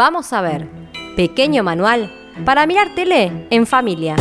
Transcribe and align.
Vamos 0.00 0.32
a 0.32 0.40
ver. 0.40 0.66
Pequeño 1.14 1.62
manual 1.62 2.10
para 2.46 2.66
mirar 2.66 2.94
tele 2.94 3.46
en 3.50 3.66
familia. 3.66 4.16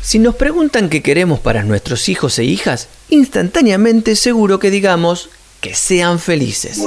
Si 0.00 0.20
nos 0.20 0.36
preguntan 0.36 0.88
qué 0.88 1.02
queremos 1.02 1.40
para 1.40 1.64
nuestros 1.64 2.08
hijos 2.08 2.38
e 2.38 2.44
hijas, 2.44 2.86
instantáneamente 3.08 4.14
seguro 4.14 4.60
que 4.60 4.70
digamos 4.70 5.30
que 5.60 5.74
sean 5.74 6.20
felices. 6.20 6.80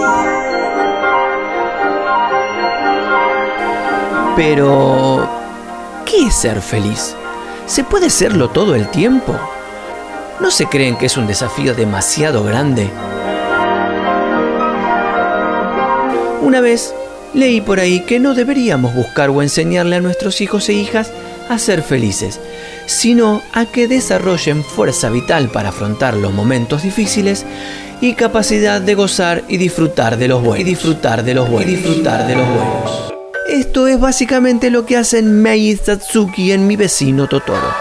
Pero, 4.37 5.29
¿qué 6.05 6.27
es 6.27 6.33
ser 6.33 6.61
feliz? 6.61 7.13
¿Se 7.67 7.83
puede 7.83 8.11
serlo 8.11 8.49
todo 8.49 8.75
el 8.75 8.89
tiempo? 8.89 9.35
¿No 10.39 10.51
se 10.51 10.67
creen 10.67 10.97
que 10.97 11.07
es 11.07 11.17
un 11.17 11.25
desafío 11.25 11.73
demasiado 11.73 12.43
grande? 12.43 12.91
Una 16.41 16.61
vez 16.61 16.93
leí 17.33 17.61
por 17.61 17.79
ahí 17.79 18.01
que 18.01 18.19
no 18.19 18.35
deberíamos 18.35 18.93
buscar 18.93 19.31
o 19.31 19.41
enseñarle 19.41 19.95
a 19.95 20.01
nuestros 20.01 20.41
hijos 20.41 20.69
e 20.69 20.73
hijas 20.73 21.11
a 21.49 21.57
ser 21.57 21.81
felices, 21.81 22.39
sino 22.85 23.41
a 23.51 23.65
que 23.65 23.87
desarrollen 23.87 24.63
fuerza 24.63 25.09
vital 25.09 25.49
para 25.49 25.69
afrontar 25.69 26.15
los 26.15 26.33
momentos 26.33 26.83
difíciles 26.83 27.45
y 27.99 28.13
capacidad 28.13 28.79
de 28.79 28.93
gozar 28.93 29.43
y 29.47 29.57
disfrutar 29.57 30.17
de 30.17 30.27
los 30.27 30.43
buenos. 30.43 30.59
Y 30.59 30.63
disfrutar 30.63 31.23
de 31.23 31.33
los 31.33 31.49
buenos. 31.49 31.71
Y 31.71 31.75
disfrutar 31.75 32.27
de 32.27 32.35
los 32.35 32.47
buenos. 32.47 33.14
Esto 33.65 33.87
es 33.87 33.99
básicamente 33.99 34.69
lo 34.69 34.85
que 34.85 34.95
hacen 34.95 35.41
Mei 35.41 35.71
y 35.71 35.75
Satsuki 35.75 36.51
en 36.51 36.67
Mi 36.67 36.75
vecino 36.75 37.27
Totoro. 37.27 37.73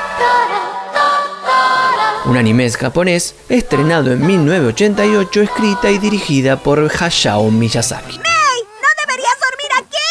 Un 2.24 2.38
anime 2.38 2.70
japonés 2.70 3.34
estrenado 3.50 4.10
en 4.10 4.26
1988, 4.26 5.42
escrita 5.42 5.90
y 5.90 5.98
dirigida 5.98 6.56
por 6.56 6.78
Hayao 6.80 7.50
Miyazaki. 7.50 8.18
¡Mei! 8.18 8.60
¡No 8.82 8.88
deberías 8.98 9.36
dormir 9.38 9.70
aquí! 9.78 10.10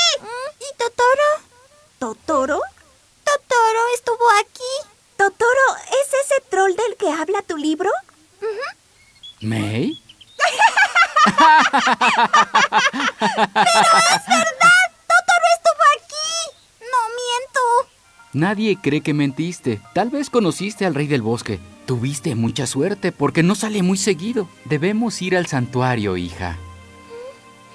¿Y 0.59 0.69
Totoro? 0.77 1.29
¿Totoro? 1.97 2.61
Totoro 3.23 3.79
estuvo 3.95 4.29
aquí. 4.39 4.73
¿Totoro 5.17 5.75
es 5.89 6.07
ese 6.23 6.39
troll 6.49 6.75
del 6.75 6.95
que 6.97 7.09
habla 7.09 7.41
tu 7.41 7.57
libro? 7.57 7.89
¿May? 9.41 9.91
¡Pero 13.53 13.89
es 14.15 14.27
verdad! 14.27 14.83
¡Totoro 15.13 15.47
estuvo 15.55 15.83
aquí! 15.97 16.31
¡No 16.91 16.99
miento! 17.19 17.63
Nadie 18.33 18.79
cree 18.81 19.01
que 19.01 19.13
mentiste. 19.13 19.79
Tal 19.93 20.09
vez 20.09 20.31
conociste 20.31 20.87
al 20.87 20.95
rey 20.95 21.05
del 21.05 21.21
bosque. 21.21 21.59
Tuviste 21.85 22.33
mucha 22.33 22.65
suerte 22.65 23.11
porque 23.11 23.43
no 23.43 23.53
sale 23.53 23.83
muy 23.83 23.97
seguido. 23.97 24.47
Debemos 24.65 25.21
ir 25.21 25.37
al 25.37 25.45
santuario, 25.45 26.17
hija. 26.17 26.57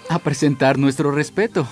A 0.09 0.19
presentar 0.19 0.77
nuestro 0.77 1.13
respeto. 1.13 1.65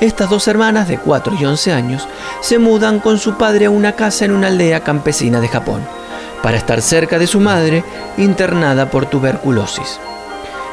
Estas 0.00 0.28
dos 0.28 0.48
hermanas 0.48 0.88
de 0.88 0.98
4 0.98 1.36
y 1.40 1.44
11 1.44 1.72
años 1.72 2.08
se 2.40 2.58
mudan 2.58 2.98
con 2.98 3.18
su 3.18 3.38
padre 3.38 3.66
a 3.66 3.70
una 3.70 3.92
casa 3.92 4.24
en 4.24 4.32
una 4.32 4.48
aldea 4.48 4.80
campesina 4.80 5.40
de 5.40 5.48
Japón, 5.48 5.80
para 6.42 6.56
estar 6.56 6.82
cerca 6.82 7.18
de 7.20 7.26
su 7.26 7.40
madre 7.40 7.84
internada 8.18 8.90
por 8.90 9.06
tuberculosis. 9.06 10.00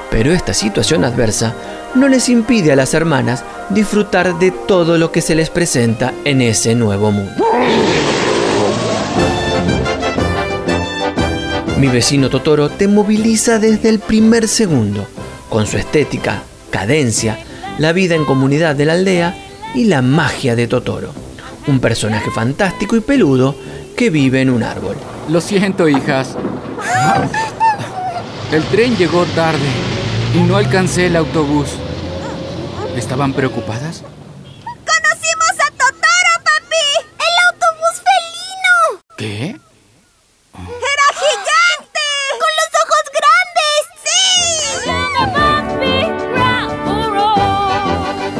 Pero 0.09 0.31
esta 0.31 0.53
situación 0.53 1.05
adversa 1.05 1.55
no 1.95 2.07
les 2.07 2.29
impide 2.29 2.71
a 2.71 2.75
las 2.75 2.93
hermanas 2.93 3.43
disfrutar 3.69 4.37
de 4.39 4.51
todo 4.51 4.97
lo 4.97 5.11
que 5.11 5.21
se 5.21 5.35
les 5.35 5.49
presenta 5.49 6.13
en 6.25 6.41
ese 6.41 6.75
nuevo 6.75 7.11
mundo. 7.11 7.45
Mi 11.77 11.87
vecino 11.87 12.29
Totoro 12.29 12.69
te 12.69 12.87
moviliza 12.87 13.59
desde 13.59 13.89
el 13.89 13.99
primer 13.99 14.47
segundo, 14.47 15.05
con 15.49 15.67
su 15.67 15.77
estética, 15.77 16.43
cadencia, 16.69 17.37
la 17.77 17.91
vida 17.91 18.15
en 18.15 18.25
comunidad 18.25 18.75
de 18.75 18.85
la 18.85 18.93
aldea 18.93 19.35
y 19.75 19.85
la 19.85 20.01
magia 20.01 20.55
de 20.55 20.67
Totoro, 20.67 21.11
un 21.67 21.79
personaje 21.79 22.31
fantástico 22.31 22.95
y 22.95 23.01
peludo 23.01 23.55
que 23.95 24.09
vive 24.09 24.41
en 24.41 24.49
un 24.49 24.63
árbol. 24.63 24.95
Lo 25.29 25.41
siento, 25.41 25.87
hijas. 25.87 26.37
El 28.51 28.63
tren 28.65 28.95
llegó 28.95 29.25
tarde 29.35 29.59
y 30.35 30.39
no 30.41 30.57
alcancé 30.57 31.07
el 31.07 31.15
autobús. 31.15 31.67
¿Estaban 32.95 33.33
preocupadas? 33.33 34.03
¡Conocimos 34.63 35.55
a 35.59 35.71
Totoro, 35.71 36.33
papi! 36.43 36.85
¡El 37.17 37.35
autobús 37.47 37.95
felino! 38.05 38.75
¿Qué? 39.17 39.59
¡Era 40.53 41.07
gigante! 41.21 42.05
¡Con 42.39 42.51
los 42.59 42.71
ojos 42.83 43.05
grandes! 43.19 43.81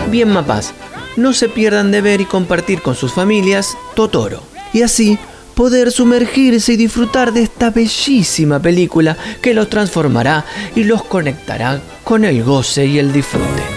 ¡Sí! 0.05 0.11
Bien, 0.11 0.29
mapas, 0.29 0.73
no 1.17 1.33
se 1.33 1.49
pierdan 1.49 1.91
de 1.91 2.01
ver 2.01 2.21
y 2.21 2.25
compartir 2.25 2.81
con 2.81 2.95
sus 2.95 3.11
familias 3.13 3.75
Totoro. 3.95 4.43
Y 4.71 4.83
así 4.83 5.17
poder 5.55 5.91
sumergirse 5.91 6.73
y 6.73 6.77
disfrutar 6.77 7.33
de 7.33 7.41
esta 7.43 7.71
bellísima 7.71 8.59
película 8.59 9.17
que 9.41 9.53
los 9.53 9.69
transformará 9.69 10.45
y 10.75 10.83
los 10.83 11.03
conectará 11.03 11.81
con 12.03 12.23
el 12.25 12.43
goce 12.43 12.85
y 12.85 12.99
el 12.99 13.11
disfrute. 13.11 13.72